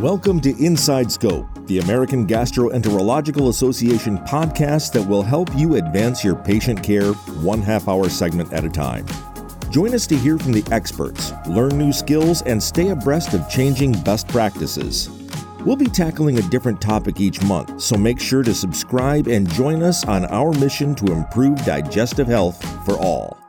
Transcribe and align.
Welcome 0.00 0.40
to 0.40 0.56
Inside 0.56 1.12
Scope, 1.12 1.46
the 1.66 1.80
American 1.80 2.26
Gastroenterological 2.26 3.50
Association 3.50 4.16
podcast 4.20 4.92
that 4.94 5.06
will 5.06 5.22
help 5.22 5.54
you 5.54 5.74
advance 5.74 6.24
your 6.24 6.36
patient 6.36 6.82
care 6.82 7.12
one 7.12 7.60
half 7.60 7.86
hour 7.86 8.08
segment 8.08 8.50
at 8.54 8.64
a 8.64 8.70
time. 8.70 9.04
Join 9.68 9.94
us 9.94 10.06
to 10.06 10.16
hear 10.16 10.38
from 10.38 10.52
the 10.52 10.66
experts, 10.72 11.34
learn 11.46 11.76
new 11.76 11.92
skills, 11.92 12.40
and 12.46 12.62
stay 12.62 12.88
abreast 12.88 13.34
of 13.34 13.46
changing 13.50 13.92
best 14.00 14.26
practices. 14.28 15.10
We'll 15.66 15.76
be 15.76 15.84
tackling 15.84 16.38
a 16.38 16.48
different 16.48 16.80
topic 16.80 17.20
each 17.20 17.42
month, 17.42 17.82
so 17.82 17.98
make 17.98 18.20
sure 18.20 18.42
to 18.42 18.54
subscribe 18.54 19.28
and 19.28 19.50
join 19.50 19.82
us 19.82 20.06
on 20.06 20.24
our 20.24 20.52
mission 20.54 20.94
to 20.94 21.12
improve 21.12 21.62
digestive 21.66 22.26
health 22.26 22.64
for 22.86 22.96
all. 22.96 23.39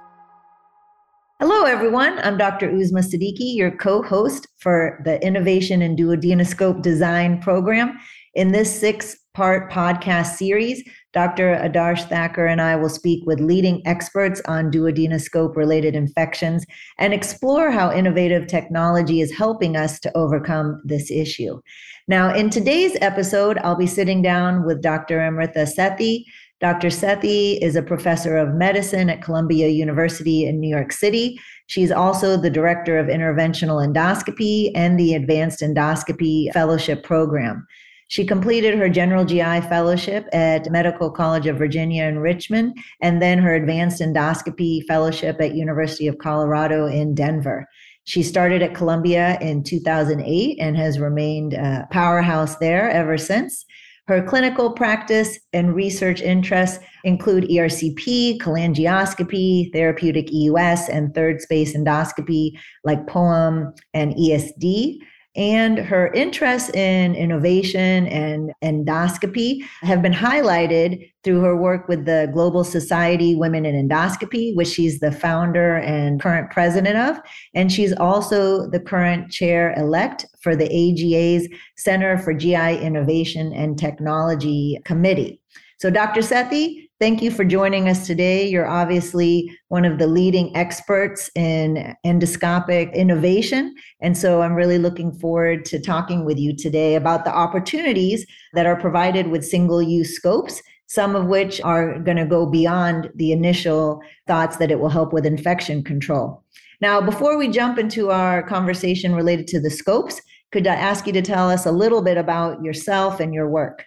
Hello, 1.42 1.64
everyone. 1.64 2.20
I'm 2.20 2.38
Dr. 2.38 2.70
Uzma 2.70 3.02
Siddiqui, 3.02 3.55
your 3.55 3.71
co 3.71 4.04
host 4.04 4.48
for 4.60 5.02
the 5.05 5.20
Innovation 5.26 5.82
and 5.82 5.98
Duodenoscope 5.98 6.84
Design 6.84 7.42
program. 7.42 7.98
In 8.36 8.52
this 8.52 8.79
six 8.79 9.18
part 9.34 9.71
podcast 9.71 10.36
series, 10.36 10.88
Dr. 11.14 11.56
Adarsh 11.56 12.07
Thaker 12.10 12.46
and 12.46 12.62
I 12.62 12.75
will 12.75 12.89
speak 12.89 13.25
with 13.25 13.39
leading 13.39 13.82
experts 13.88 14.39
on 14.48 14.70
duodenoscope 14.70 15.56
related 15.56 15.96
infections 15.96 16.64
and 17.00 17.12
explore 17.12 17.71
how 17.71 17.92
innovative 17.92 18.46
technology 18.46 19.20
is 19.20 19.36
helping 19.36 19.76
us 19.76 20.00
to 20.01 20.15
overcome 20.15 20.79
this 20.86 21.10
issue. 21.10 21.60
Now, 22.07 22.32
in 22.36 22.51
today's 22.51 22.96
episode, 23.01 23.57
I'll 23.64 23.76
be 23.76 23.87
sitting 23.87 24.21
down 24.21 24.64
with 24.64 24.84
Dr. 24.84 25.20
Amrita 25.20 25.65
Sethi. 25.65 26.23
Dr. 26.61 26.89
Sethi 26.89 27.57
is 27.60 27.75
a 27.75 27.82
professor 27.82 28.38
of 28.38 28.54
medicine 28.54 29.10
at 29.10 29.24
Columbia 29.24 29.70
University 29.70 30.46
in 30.46 30.60
New 30.60 30.70
York 30.70 30.92
City. 30.92 31.42
She's 31.65 31.92
also 31.92 32.38
the 32.38 32.52
director 32.52 33.00
of 33.00 33.08
interventional 33.08 33.84
endoscopy 33.84 34.72
and 34.75 35.00
the 35.00 35.16
advanced 35.16 35.61
endoscopy 35.61 36.53
fellowship 36.53 37.03
program. 37.03 37.66
She 38.09 38.26
completed 38.26 38.78
her 38.78 38.89
general 38.89 39.26
GI 39.26 39.62
fellowship 39.62 40.28
at 40.34 40.70
Medical 40.70 41.09
College 41.09 41.48
of 41.48 41.58
Virginia 41.58 42.04
in 42.04 42.20
Richmond 42.20 42.78
and 43.02 43.23
then 43.23 43.39
her 43.39 43.56
advanced 43.56 44.00
endoscopy 44.00 44.86
fellowship 44.86 45.42
at 45.42 45.56
University 45.56 46.08
of 46.08 46.20
Colorado 46.20 46.86
in 46.86 47.16
Denver. 47.16 47.66
She 48.04 48.22
started 48.22 48.62
at 48.62 48.76
Columbia 48.76 49.39
in 49.42 49.64
2008 49.64 50.58
and 50.59 50.78
has 50.78 51.00
remained 51.00 51.54
a 51.54 51.88
powerhouse 51.89 52.58
there 52.58 52.88
ever 52.92 53.17
since. 53.17 53.66
Her 54.12 54.22
clinical 54.22 54.73
practice 54.73 55.40
and 55.54 55.73
research 55.73 56.20
interests 56.20 56.84
include 57.06 57.45
ERCP, 57.45 58.40
cholangioscopy, 58.40 59.72
therapeutic 59.72 60.28
EUS, 60.30 60.90
and 60.90 61.16
third 61.16 61.40
space 61.40 61.73
endoscopy 61.78 62.59
like 62.84 63.08
POEM 63.08 63.73
and 63.94 64.14
ESD. 64.16 64.98
And 65.36 65.78
her 65.80 66.12
interests 66.12 66.70
in 66.72 67.16
innovation 67.16 68.08
and 68.08 68.52
endoscopy 68.62 69.64
have 69.82 70.02
been 70.02 70.12
highlighted 70.12 71.10
through 71.23 71.40
her 71.40 71.56
work 71.56 71.88
with 71.88 72.06
the 72.06 72.30
Global 72.34 72.66
Society 72.66 73.36
Women 73.36 73.66
in 73.66 73.88
Endoscopy, 73.88 74.54
which 74.56 74.68
she's 74.68 75.00
the 75.00 75.12
founder 75.12 75.78
and 75.78 76.22
current 76.22 76.52
president 76.52 76.98
of. 76.98 77.18
And 77.54 77.72
she's 77.72 77.94
also 77.94 78.70
the 78.70 78.80
current 78.80 79.32
chair 79.32 79.73
elect 79.78 80.26
for 80.42 80.54
the 80.54 80.66
AGA's 80.66 81.48
Center 81.78 82.18
for 82.18 82.34
GI 82.34 82.80
Innovation 82.80 83.54
and 83.54 83.78
Technology 83.80 84.80
Committee. 84.84 85.40
So, 85.80 85.90
Dr. 85.90 86.22
Sethi, 86.22 86.90
Thank 87.02 87.24
you 87.24 87.32
for 87.32 87.44
joining 87.44 87.90
us 87.90 88.06
today. 88.06 88.48
You're 88.48 88.68
obviously 88.68 89.58
one 89.70 89.86
of 89.86 89.98
the 89.98 90.06
leading 90.06 90.56
experts 90.56 91.32
in 91.34 91.96
endoscopic 92.06 92.94
innovation. 92.94 93.74
And 94.02 94.16
so 94.16 94.44
I'm 94.44 94.54
really 94.54 94.78
looking 94.78 95.12
forward 95.12 95.66
to 95.66 95.82
talking 95.82 96.26
with 96.26 96.38
you 96.38 96.56
today 96.56 96.94
about 96.94 97.26
the 97.26 97.34
opportunities 97.34 98.28
that 98.54 98.68
are 98.68 98.80
provided 98.80 99.30
with 99.30 99.44
single 99.44 99.82
use 99.82 100.16
scopes, 100.16 100.62
some 100.86 101.16
of 101.16 101.26
which 101.26 101.60
are 101.61 101.98
going 101.98 102.17
to 102.17 102.26
go 102.26 102.45
beyond 102.45 103.10
the 103.16 103.32
initial 103.32 104.00
thoughts 104.28 104.58
that 104.58 104.70
it 104.70 104.80
will 104.80 104.90
help 104.90 105.11
with 105.11 105.26
infection 105.26 105.84
control. 105.84 106.44
Now, 106.82 107.02
before 107.02 107.36
we 107.36 107.48
jump 107.48 107.80
into 107.80 108.11
our 108.11 108.44
conversation 108.44 109.16
related 109.16 109.48
to 109.48 109.60
the 109.60 109.72
scopes, 109.72 110.22
could 110.52 110.67
I 110.67 110.76
ask 110.76 111.08
you 111.08 111.14
to 111.14 111.23
tell 111.23 111.50
us 111.50 111.66
a 111.66 111.72
little 111.72 112.04
bit 112.04 112.17
about 112.17 112.64
yourself 112.64 113.20
and 113.20 113.34
your 113.34 113.50
work? 113.50 113.86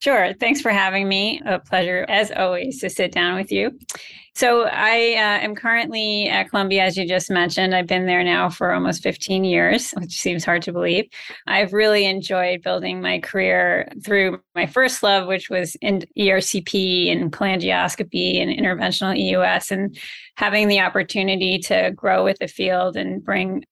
Sure. 0.00 0.32
Thanks 0.40 0.62
for 0.62 0.70
having 0.70 1.08
me. 1.08 1.42
A 1.44 1.58
pleasure, 1.58 2.06
as 2.08 2.32
always, 2.32 2.80
to 2.80 2.88
sit 2.88 3.12
down 3.12 3.36
with 3.36 3.52
you. 3.52 3.78
So, 4.34 4.62
I 4.64 5.14
uh, 5.14 5.44
am 5.44 5.54
currently 5.54 6.26
at 6.26 6.48
Columbia, 6.48 6.84
as 6.84 6.96
you 6.96 7.06
just 7.06 7.30
mentioned. 7.30 7.74
I've 7.74 7.86
been 7.86 8.06
there 8.06 8.24
now 8.24 8.48
for 8.48 8.72
almost 8.72 9.02
15 9.02 9.44
years, 9.44 9.90
which 9.92 10.18
seems 10.18 10.42
hard 10.42 10.62
to 10.62 10.72
believe. 10.72 11.04
I've 11.46 11.74
really 11.74 12.06
enjoyed 12.06 12.62
building 12.62 13.02
my 13.02 13.18
career 13.18 13.92
through 14.02 14.40
my 14.54 14.64
first 14.64 15.02
love, 15.02 15.26
which 15.26 15.50
was 15.50 15.76
in 15.82 16.04
ERCP 16.18 17.12
and 17.12 17.30
cholangioscopy 17.30 18.40
and 18.40 18.50
interventional 18.50 19.18
EUS, 19.18 19.70
and 19.70 19.98
having 20.36 20.68
the 20.68 20.80
opportunity 20.80 21.58
to 21.58 21.90
grow 21.94 22.24
with 22.24 22.38
the 22.38 22.48
field 22.48 22.96
and 22.96 23.22
bring 23.22 23.64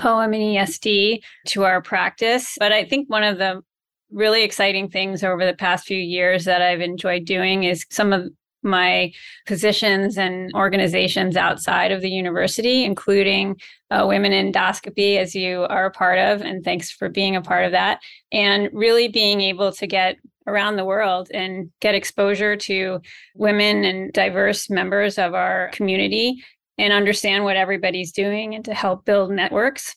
POEM 0.00 0.34
and 0.34 0.68
ESD 0.68 1.20
to 1.46 1.62
our 1.62 1.80
practice. 1.80 2.56
But 2.58 2.72
I 2.72 2.84
think 2.84 3.08
one 3.08 3.22
of 3.22 3.38
the 3.38 3.62
really 4.10 4.42
exciting 4.42 4.88
things 4.88 5.24
over 5.24 5.44
the 5.44 5.54
past 5.54 5.86
few 5.86 5.98
years 5.98 6.44
that 6.44 6.62
I've 6.62 6.80
enjoyed 6.80 7.24
doing 7.24 7.64
is 7.64 7.86
some 7.90 8.12
of 8.12 8.28
my 8.62 9.12
positions 9.46 10.18
and 10.18 10.52
organizations 10.54 11.36
outside 11.36 11.92
of 11.92 12.02
the 12.02 12.10
university, 12.10 12.84
including 12.84 13.56
uh, 13.90 14.04
Women 14.06 14.32
Endoscopy, 14.32 15.16
as 15.16 15.34
you 15.34 15.62
are 15.62 15.86
a 15.86 15.90
part 15.90 16.18
of. 16.18 16.40
And 16.42 16.64
thanks 16.64 16.90
for 16.90 17.08
being 17.08 17.36
a 17.36 17.42
part 17.42 17.64
of 17.64 17.72
that. 17.72 18.00
And 18.32 18.68
really 18.72 19.08
being 19.08 19.40
able 19.40 19.72
to 19.72 19.86
get 19.86 20.16
around 20.46 20.76
the 20.76 20.84
world 20.84 21.28
and 21.32 21.70
get 21.80 21.94
exposure 21.94 22.56
to 22.56 23.00
women 23.34 23.84
and 23.84 24.12
diverse 24.12 24.70
members 24.70 25.18
of 25.18 25.34
our 25.34 25.70
community 25.72 26.42
and 26.78 26.92
understand 26.92 27.44
what 27.44 27.56
everybody's 27.56 28.12
doing 28.12 28.54
and 28.54 28.64
to 28.64 28.74
help 28.74 29.04
build 29.04 29.30
networks 29.30 29.96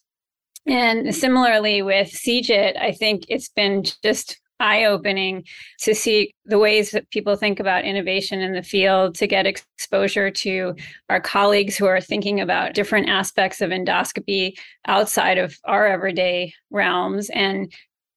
and 0.65 1.13
similarly 1.15 1.81
with 1.81 2.09
CGIT, 2.09 2.77
I 2.79 2.91
think 2.91 3.23
it's 3.27 3.49
been 3.49 3.83
just 4.03 4.39
eye 4.59 4.83
opening 4.83 5.43
to 5.79 5.95
see 5.95 6.33
the 6.45 6.59
ways 6.59 6.91
that 6.91 7.09
people 7.11 7.35
think 7.35 7.59
about 7.59 7.85
innovation 7.85 8.41
in 8.41 8.53
the 8.53 8.63
field, 8.63 9.15
to 9.15 9.25
get 9.25 9.47
exposure 9.47 10.29
to 10.29 10.75
our 11.09 11.21
colleagues 11.21 11.77
who 11.77 11.85
are 11.85 12.01
thinking 12.01 12.41
about 12.41 12.73
different 12.73 13.07
aspects 13.07 13.61
of 13.61 13.69
endoscopy 13.69 14.51
outside 14.85 15.37
of 15.37 15.57
our 15.63 15.87
everyday 15.87 16.53
realms, 16.71 17.29
and 17.29 17.71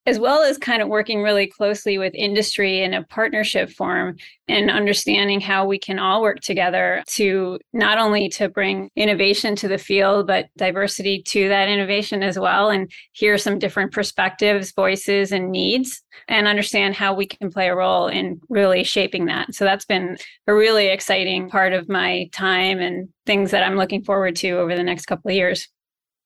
as 0.05 0.19
well 0.19 0.41
as 0.41 0.57
kind 0.57 0.81
of 0.81 0.89
working 0.89 1.21
really 1.21 1.47
closely 1.47 1.97
with 1.97 2.13
industry 2.13 2.81
in 2.81 2.93
a 2.93 3.03
partnership 3.03 3.69
form 3.69 4.17
and 4.47 4.69
understanding 4.69 5.39
how 5.39 5.65
we 5.65 5.79
can 5.79 5.97
all 5.97 6.21
work 6.21 6.41
together 6.41 7.01
to 7.07 7.57
not 7.71 7.97
only 7.97 8.27
to 8.27 8.49
bring 8.49 8.89
innovation 8.95 9.55
to 9.55 9.67
the 9.67 9.77
field 9.77 10.27
but 10.27 10.47
diversity 10.57 11.21
to 11.21 11.47
that 11.47 11.69
innovation 11.69 12.21
as 12.21 12.37
well. 12.37 12.69
And 12.69 12.91
hear 13.13 13.37
some 13.37 13.59
different 13.59 13.91
perspectives 13.93 14.73
voices 14.73 15.31
and 15.31 15.51
needs 15.51 16.03
and 16.27 16.47
understand 16.47 16.95
how 16.95 17.13
we 17.13 17.25
can 17.25 17.51
play 17.51 17.69
a 17.69 17.75
role 17.75 18.07
in 18.07 18.41
really 18.49 18.83
shaping 18.83 19.25
that. 19.25 19.55
So 19.55 19.63
that's 19.63 19.85
been 19.85 20.17
a 20.47 20.53
really 20.53 20.87
exciting 20.87 21.49
part 21.49 21.73
of 21.73 21.87
my 21.87 22.29
time 22.31 22.79
and 22.79 23.09
things 23.25 23.51
that 23.51 23.63
i'm 23.63 23.77
looking 23.77 24.03
forward 24.03 24.35
to 24.35 24.51
over 24.51 24.75
the 24.75 24.83
next 24.83 25.05
couple 25.05 25.29
of 25.29 25.35
years. 25.35 25.67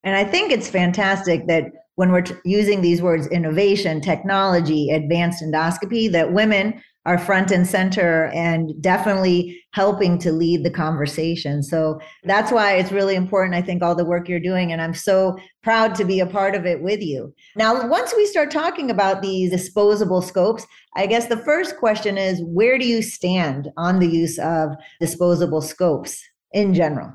And 0.04 0.16
i 0.16 0.24
think 0.24 0.52
it's 0.52 0.70
fantastic 0.70 1.48
that 1.48 1.66
when 1.98 2.12
we're 2.12 2.22
t- 2.22 2.36
using 2.46 2.82
these 2.82 3.02
words 3.02 3.28
innovation, 3.28 4.00
technology, 4.00 4.92
advanced 4.92 5.44
endoscopy, 5.44 6.10
that 6.12 6.32
women 6.32 6.82
are 7.08 7.18
front 7.18 7.52
and 7.52 7.66
center 7.66 8.26
and 8.36 8.72
definitely 8.82 9.60
helping 9.72 10.20
to 10.20 10.32
lead 10.32 10.64
the 10.64 10.70
conversation. 10.70 11.64
So 11.64 12.00
that's 12.26 12.52
why 12.52 12.74
it's 12.74 12.92
really 12.92 13.16
important, 13.16 13.56
I 13.56 13.62
think, 13.62 13.82
all 13.82 13.96
the 13.96 14.06
work 14.06 14.28
you're 14.28 14.40
doing. 14.40 14.72
And 14.72 14.82
I'm 14.82 14.94
so 14.94 15.38
proud 15.64 15.96
to 15.96 16.06
be 16.06 16.20
a 16.20 16.26
part 16.26 16.54
of 16.54 16.66
it 16.66 16.84
with 16.84 17.02
you. 17.02 17.34
Now, 17.56 17.88
once 17.88 18.14
we 18.16 18.26
start 18.28 18.52
talking 18.52 18.92
about 18.92 19.22
these 19.22 19.52
disposable 19.52 20.22
scopes, 20.22 20.68
I 20.96 21.08
guess 21.08 21.28
the 21.28 21.38
first 21.38 21.78
question 21.78 22.18
is 22.18 22.44
where 22.44 22.78
do 22.78 22.86
you 22.86 23.02
stand 23.02 23.70
on 23.78 24.00
the 24.00 24.08
use 24.08 24.38
of 24.38 24.72
disposable 25.00 25.62
scopes 25.62 26.22
in 26.52 26.74
general? 26.74 27.12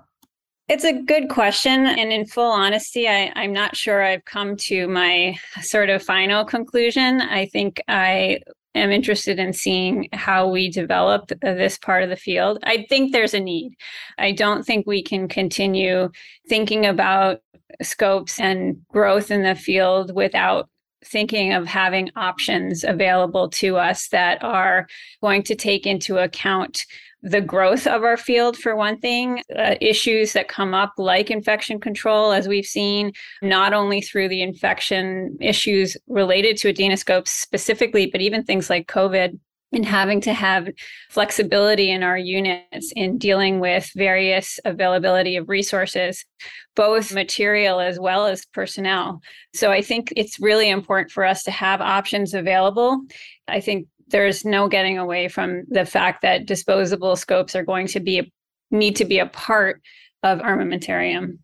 It's 0.72 0.84
a 0.84 0.94
good 0.94 1.28
question. 1.28 1.84
And 1.84 2.10
in 2.10 2.24
full 2.24 2.50
honesty, 2.50 3.06
I, 3.06 3.30
I'm 3.36 3.52
not 3.52 3.76
sure 3.76 4.02
I've 4.02 4.24
come 4.24 4.56
to 4.68 4.88
my 4.88 5.36
sort 5.60 5.90
of 5.90 6.02
final 6.02 6.46
conclusion. 6.46 7.20
I 7.20 7.44
think 7.44 7.82
I 7.88 8.38
am 8.74 8.90
interested 8.90 9.38
in 9.38 9.52
seeing 9.52 10.08
how 10.14 10.48
we 10.48 10.70
develop 10.70 11.30
this 11.42 11.76
part 11.76 12.04
of 12.04 12.08
the 12.08 12.16
field. 12.16 12.58
I 12.62 12.86
think 12.88 13.12
there's 13.12 13.34
a 13.34 13.40
need. 13.40 13.74
I 14.16 14.32
don't 14.32 14.64
think 14.64 14.86
we 14.86 15.02
can 15.02 15.28
continue 15.28 16.08
thinking 16.48 16.86
about 16.86 17.40
scopes 17.82 18.40
and 18.40 18.80
growth 18.88 19.30
in 19.30 19.42
the 19.42 19.54
field 19.54 20.14
without 20.14 20.70
thinking 21.04 21.52
of 21.52 21.66
having 21.66 22.08
options 22.16 22.82
available 22.82 23.50
to 23.50 23.76
us 23.76 24.08
that 24.08 24.42
are 24.42 24.86
going 25.20 25.42
to 25.42 25.54
take 25.54 25.86
into 25.86 26.16
account 26.16 26.86
the 27.22 27.40
growth 27.40 27.86
of 27.86 28.02
our 28.02 28.16
field, 28.16 28.56
for 28.56 28.74
one 28.74 28.98
thing, 28.98 29.42
uh, 29.56 29.76
issues 29.80 30.32
that 30.32 30.48
come 30.48 30.74
up 30.74 30.92
like 30.98 31.30
infection 31.30 31.78
control, 31.78 32.32
as 32.32 32.48
we've 32.48 32.66
seen, 32.66 33.12
not 33.42 33.72
only 33.72 34.00
through 34.00 34.28
the 34.28 34.42
infection 34.42 35.36
issues 35.40 35.96
related 36.08 36.56
to 36.58 36.72
duodenoscopes 36.72 37.28
specifically, 37.28 38.06
but 38.06 38.20
even 38.20 38.42
things 38.42 38.68
like 38.68 38.88
COVID 38.88 39.38
and 39.72 39.86
having 39.86 40.20
to 40.20 40.34
have 40.34 40.68
flexibility 41.10 41.90
in 41.90 42.02
our 42.02 42.18
units 42.18 42.92
in 42.94 43.18
dealing 43.18 43.58
with 43.58 43.90
various 43.96 44.60
availability 44.64 45.36
of 45.36 45.48
resources, 45.48 46.24
both 46.76 47.14
material 47.14 47.80
as 47.80 47.98
well 47.98 48.26
as 48.26 48.44
personnel. 48.46 49.22
So 49.54 49.70
I 49.70 49.80
think 49.80 50.12
it's 50.14 50.40
really 50.40 50.68
important 50.68 51.10
for 51.10 51.24
us 51.24 51.42
to 51.44 51.50
have 51.50 51.80
options 51.80 52.34
available. 52.34 53.00
I 53.48 53.60
think 53.60 53.88
there's 54.12 54.44
no 54.44 54.68
getting 54.68 54.98
away 54.98 55.26
from 55.28 55.64
the 55.68 55.84
fact 55.84 56.22
that 56.22 56.46
disposable 56.46 57.16
scopes 57.16 57.56
are 57.56 57.64
going 57.64 57.88
to 57.88 58.00
be 58.00 58.32
need 58.70 58.96
to 58.96 59.04
be 59.04 59.18
a 59.18 59.26
part 59.26 59.82
of 60.22 60.38
armamentarium. 60.38 61.38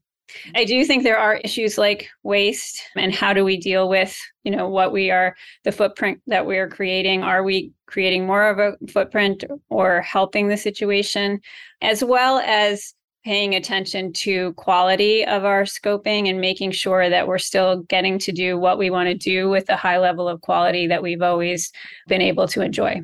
I 0.55 0.65
do 0.65 0.85
think 0.85 1.03
there 1.03 1.19
are 1.19 1.37
issues 1.37 1.79
like 1.79 2.09
waste 2.23 2.83
and 2.97 3.15
how 3.15 3.33
do 3.33 3.45
we 3.45 3.57
deal 3.57 3.89
with, 3.89 4.17
you 4.45 4.51
know, 4.51 4.69
what 4.69 4.93
we 4.93 5.11
are, 5.11 5.35
the 5.65 5.73
footprint 5.73 6.21
that 6.27 6.47
we 6.47 6.59
are 6.59 6.69
creating. 6.69 7.23
Are 7.23 7.43
we 7.43 7.73
creating 7.87 8.27
more 8.27 8.49
of 8.49 8.59
a 8.59 8.77
footprint 8.91 9.45
or 9.71 10.03
helping 10.03 10.49
the 10.49 10.57
situation, 10.57 11.41
as 11.81 12.05
well 12.05 12.39
as 12.45 12.95
paying 13.25 13.55
attention 13.55 14.13
to 14.13 14.53
quality 14.55 15.25
of 15.25 15.45
our 15.45 15.63
scoping 15.65 16.29
and 16.29 16.41
making 16.41 16.71
sure 16.71 17.11
that 17.11 17.27
we're 17.27 17.39
still 17.39 17.83
getting 17.83 18.19
to 18.19 18.33
do 18.33 18.59
what 18.59 18.79
we 18.79 18.91
want 18.91 19.09
to 19.09 19.15
do 19.15 19.49
with 19.49 19.67
the 19.67 19.77
high 19.77 19.99
level 19.99 20.29
of 20.29 20.41
quality 20.41 20.87
that 20.87 21.03
we've 21.03 21.23
always 21.23 21.73
been 22.07 22.23
able 22.23 22.49
to 22.49 22.63
enjoy. 22.63 23.01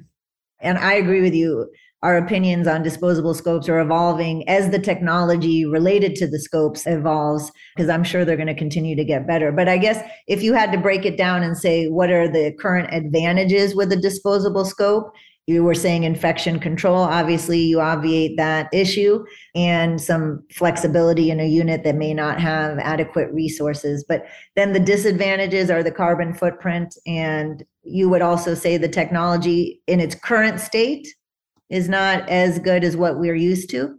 And 0.61 0.79
I 0.79 0.95
agree 0.95 1.21
with 1.21 1.35
you 1.35 1.69
our 2.05 2.19
opinions 2.19 2.69
on 2.69 2.83
disposable 2.83 3.33
scopes 3.33 3.67
are 3.67 3.81
evolving 3.81 4.47
as 4.47 4.71
the 4.71 4.79
technology 4.79 5.65
related 5.65 6.15
to 6.15 6.27
the 6.27 6.39
scopes 6.39 6.87
evolves, 6.87 7.51
because 7.75 7.89
I'm 7.89 8.05
sure 8.05 8.27
they're 8.27 8.37
going 8.37 8.47
to 8.47 8.55
continue 8.55 8.95
to 8.95 9.07
get 9.07 9.27
better. 9.27 9.51
But 9.51 9.71
I 9.71 9.79
guess 9.79 10.07
if 10.27 10.43
you 10.43 10.53
had 10.53 10.71
to 10.73 10.79
break 10.79 11.07
it 11.07 11.17
down 11.17 11.43
and 11.43 11.57
say, 11.57 11.87
what 11.87 12.11
are 12.11 12.29
the 12.29 12.53
current 12.61 12.93
advantages 12.93 13.75
with 13.75 13.91
a 13.91 13.97
disposable 13.97 14.67
scope? 14.67 15.15
You 15.47 15.63
were 15.63 15.75
saying 15.75 16.05
infection 16.05 16.59
control. 16.59 17.03
Obviously, 17.03 17.61
you 17.61 17.81
obviate 17.81 18.37
that 18.39 18.69
issue 18.73 19.25
and 19.55 20.01
some 20.01 20.43
flexibility 20.51 21.31
in 21.31 21.39
a 21.39 21.47
unit 21.47 21.85
that 21.85 21.97
may 21.97 22.15
not 22.15 22.41
have 22.41 22.79
adequate 22.79 23.31
resources. 23.33 24.05
But 24.09 24.27
then 24.57 24.73
the 24.73 24.81
disadvantages 24.81 25.71
are 25.71 25.83
the 25.83 25.91
carbon 25.91 26.33
footprint. 26.33 26.97
And 27.07 27.63
you 27.83 28.09
would 28.09 28.23
also 28.23 28.55
say 28.55 28.79
the 28.79 28.89
technology 28.89 29.83
in 29.87 30.01
its 30.01 30.15
current 30.15 30.61
state 30.61 31.07
is 31.69 31.89
not 31.89 32.29
as 32.29 32.59
good 32.59 32.85
as 32.85 32.97
what 32.97 33.19
we're 33.19 33.35
used 33.35 33.69
to? 33.71 33.99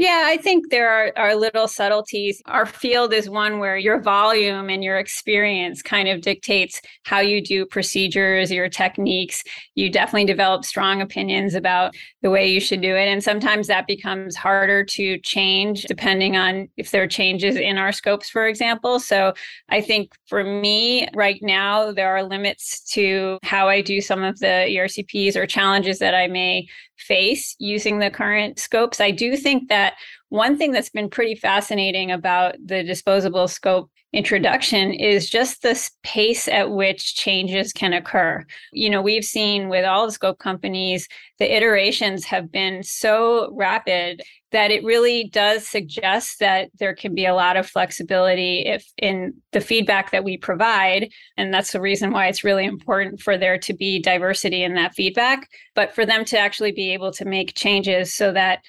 Yeah, 0.00 0.22
I 0.24 0.38
think 0.38 0.70
there 0.70 0.88
are, 0.88 1.12
are 1.14 1.34
little 1.34 1.68
subtleties. 1.68 2.40
Our 2.46 2.64
field 2.64 3.12
is 3.12 3.28
one 3.28 3.58
where 3.58 3.76
your 3.76 4.00
volume 4.00 4.70
and 4.70 4.82
your 4.82 4.96
experience 4.96 5.82
kind 5.82 6.08
of 6.08 6.22
dictates 6.22 6.80
how 7.04 7.20
you 7.20 7.42
do 7.44 7.66
procedures, 7.66 8.50
your 8.50 8.70
techniques. 8.70 9.44
You 9.74 9.90
definitely 9.90 10.24
develop 10.24 10.64
strong 10.64 11.02
opinions 11.02 11.54
about 11.54 11.94
the 12.22 12.30
way 12.30 12.50
you 12.50 12.60
should 12.60 12.80
do 12.80 12.96
it. 12.96 13.08
And 13.08 13.22
sometimes 13.22 13.66
that 13.66 13.86
becomes 13.86 14.36
harder 14.36 14.84
to 14.84 15.18
change 15.18 15.82
depending 15.82 16.34
on 16.34 16.70
if 16.78 16.92
there 16.92 17.02
are 17.02 17.06
changes 17.06 17.56
in 17.56 17.76
our 17.76 17.92
scopes, 17.92 18.30
for 18.30 18.46
example. 18.46 19.00
So 19.00 19.34
I 19.68 19.82
think 19.82 20.14
for 20.28 20.42
me 20.42 21.08
right 21.14 21.40
now, 21.42 21.92
there 21.92 22.16
are 22.16 22.22
limits 22.22 22.80
to 22.92 23.38
how 23.42 23.68
I 23.68 23.82
do 23.82 24.00
some 24.00 24.24
of 24.24 24.38
the 24.38 24.64
ERCPs 24.66 25.36
or 25.36 25.44
challenges 25.44 25.98
that 25.98 26.14
I 26.14 26.26
may 26.26 26.68
face 27.00 27.56
using 27.58 27.98
the 27.98 28.10
current 28.10 28.58
scopes. 28.58 29.00
I 29.00 29.10
do 29.10 29.36
think 29.36 29.68
that 29.90 29.98
one 30.28 30.56
thing 30.56 30.72
that's 30.72 30.90
been 30.90 31.10
pretty 31.10 31.34
fascinating 31.34 32.10
about 32.10 32.54
the 32.64 32.82
disposable 32.82 33.48
scope 33.48 33.90
introduction 34.12 34.92
is 34.92 35.30
just 35.30 35.62
the 35.62 35.90
pace 36.02 36.48
at 36.48 36.70
which 36.70 37.14
changes 37.14 37.72
can 37.72 37.92
occur. 37.92 38.44
You 38.72 38.90
know, 38.90 39.02
we've 39.02 39.24
seen 39.24 39.68
with 39.68 39.84
all 39.84 40.06
the 40.06 40.12
scope 40.12 40.38
companies, 40.38 41.08
the 41.38 41.54
iterations 41.54 42.24
have 42.24 42.50
been 42.50 42.82
so 42.82 43.52
rapid 43.54 44.22
that 44.52 44.72
it 44.72 44.82
really 44.82 45.28
does 45.28 45.66
suggest 45.66 46.40
that 46.40 46.70
there 46.80 46.92
can 46.92 47.14
be 47.14 47.24
a 47.24 47.34
lot 47.34 47.56
of 47.56 47.68
flexibility 47.68 48.66
if 48.66 48.84
in 48.98 49.32
the 49.52 49.60
feedback 49.60 50.10
that 50.10 50.24
we 50.24 50.36
provide 50.36 51.08
and 51.36 51.54
that's 51.54 51.70
the 51.70 51.80
reason 51.80 52.10
why 52.10 52.26
it's 52.26 52.42
really 52.42 52.64
important 52.64 53.20
for 53.20 53.38
there 53.38 53.58
to 53.58 53.72
be 53.72 54.00
diversity 54.00 54.64
in 54.64 54.74
that 54.74 54.92
feedback 54.92 55.48
but 55.76 55.94
for 55.94 56.04
them 56.04 56.24
to 56.24 56.36
actually 56.36 56.72
be 56.72 56.92
able 56.92 57.12
to 57.12 57.24
make 57.24 57.54
changes 57.54 58.12
so 58.12 58.32
that 58.32 58.60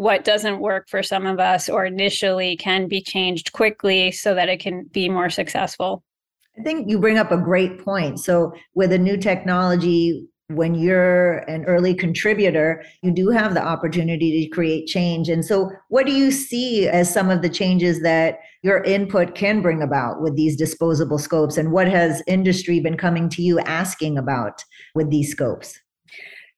what 0.00 0.24
doesn't 0.24 0.60
work 0.60 0.88
for 0.88 1.02
some 1.02 1.26
of 1.26 1.38
us 1.38 1.68
or 1.68 1.84
initially 1.84 2.56
can 2.56 2.88
be 2.88 3.02
changed 3.02 3.52
quickly 3.52 4.10
so 4.10 4.34
that 4.34 4.48
it 4.48 4.58
can 4.58 4.84
be 4.84 5.10
more 5.10 5.28
successful. 5.28 6.02
I 6.58 6.62
think 6.62 6.88
you 6.88 6.98
bring 6.98 7.18
up 7.18 7.30
a 7.30 7.36
great 7.36 7.84
point. 7.84 8.18
So, 8.18 8.54
with 8.74 8.92
a 8.92 8.98
new 8.98 9.18
technology, 9.18 10.26
when 10.48 10.74
you're 10.74 11.40
an 11.50 11.66
early 11.66 11.92
contributor, 11.92 12.82
you 13.02 13.10
do 13.10 13.28
have 13.28 13.52
the 13.52 13.62
opportunity 13.62 14.42
to 14.42 14.48
create 14.48 14.86
change. 14.86 15.28
And 15.28 15.44
so, 15.44 15.70
what 15.90 16.06
do 16.06 16.12
you 16.12 16.30
see 16.30 16.88
as 16.88 17.12
some 17.12 17.28
of 17.28 17.42
the 17.42 17.50
changes 17.50 18.00
that 18.00 18.38
your 18.62 18.82
input 18.84 19.34
can 19.34 19.60
bring 19.60 19.82
about 19.82 20.22
with 20.22 20.34
these 20.34 20.56
disposable 20.56 21.18
scopes? 21.18 21.58
And 21.58 21.72
what 21.72 21.88
has 21.88 22.22
industry 22.26 22.80
been 22.80 22.96
coming 22.96 23.28
to 23.28 23.42
you 23.42 23.60
asking 23.60 24.16
about 24.16 24.64
with 24.94 25.10
these 25.10 25.30
scopes? 25.30 25.78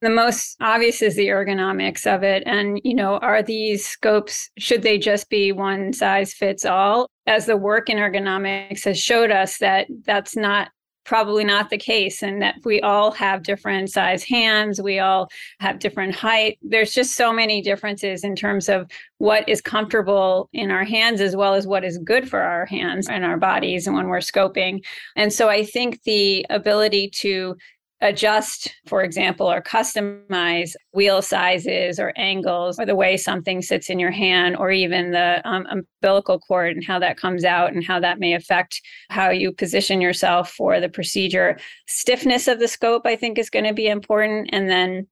The 0.03 0.11
most 0.11 0.57
obvious 0.61 1.01
is 1.01 1.15
the 1.15 1.29
ergonomics 1.29 2.13
of 2.13 2.23
it. 2.25 2.43
And 2.45 2.81
you 2.85 2.95
know 2.95 3.19
are 3.19 3.43
these 3.43 3.87
scopes 3.87 4.51
should 4.59 4.83
they 4.83 4.99
just 4.99 5.31
be 5.31 5.53
one 5.53 5.93
size 5.93 6.35
fits 6.35 6.67
all? 6.67 7.09
As 7.27 7.47
the 7.47 7.57
work 7.57 7.89
in 7.89 7.99
ergonomics 7.99 8.85
has 8.85 9.01
showed 9.01 9.31
us 9.31 9.59
that 9.59 9.87
that's 10.05 10.37
not 10.37 10.71
probably 11.05 11.43
not 11.43 11.69
the 11.69 11.79
case 11.79 12.23
and 12.23 12.41
that 12.43 12.55
we 12.65 12.81
all 12.81 13.11
have 13.11 13.43
different 13.43 13.91
size 13.91 14.23
hands 14.23 14.81
we 14.81 15.01
all 15.01 15.29
have 15.59 15.81
different 15.81 16.15
height. 16.15 16.59
There's 16.63 16.93
just 16.93 17.17
so 17.17 17.33
many 17.33 17.61
differences 17.61 18.23
in 18.23 18.37
terms 18.37 18.69
of 18.69 18.89
what 19.19 19.49
is 19.49 19.61
comfortable 19.61 20.49
in 20.53 20.71
our 20.71 20.85
hands 20.85 21.21
as 21.21 21.35
well 21.35 21.55
as 21.55 21.67
what 21.67 21.85
is 21.85 21.99
good 21.99 22.29
for 22.29 22.41
our 22.41 22.67
hands 22.67 23.09
and 23.09 23.25
our 23.25 23.37
bodies 23.37 23.87
and 23.87 23.97
when 23.97 24.09
we're 24.09 24.19
scoping. 24.19 24.85
And 25.15 25.33
so 25.33 25.49
i 25.49 25.65
think 25.65 26.03
the 26.03 26.45
ability 26.51 27.11
to 27.21 27.57
adjust, 28.03 28.75
for 28.87 29.03
example, 29.03 29.51
or 29.51 29.63
customize 29.63 30.75
wheel 30.93 31.23
sizes 31.23 31.99
or 31.99 32.13
angles 32.17 32.79
or 32.79 32.85
the 32.85 32.95
way 32.95 33.17
something 33.17 33.63
sits 33.63 33.89
in 33.89 33.99
your 33.99 34.11
hand 34.11 34.57
or 34.57 34.71
even 34.71 35.13
the 35.13 35.41
um, 35.49 35.67
umbilical 35.71 36.39
cord 36.39 36.77
and 36.77 36.85
how 36.85 36.99
that 36.99 37.17
comes 37.17 37.45
out 37.45 37.73
and 37.73 37.85
how 37.85 38.01
that 38.01 38.19
may 38.19 38.35
affect 38.35 38.83
how 39.09 39.31
you 39.31 39.53
position 39.53 40.01
yourself 40.01 40.51
for 40.51 40.81
the 40.81 40.89
procedure. 40.89 41.57
Stiffness 41.87 42.49
of 42.49 42.59
the 42.59 42.69
scope, 42.69 43.03
I 43.07 43.17
think, 43.17 43.39
is 43.39 43.49
going 43.49 43.65
to 43.65 43.73
be 43.73 43.87
important. 43.87 44.51
And 44.53 44.69
then 44.69 45.07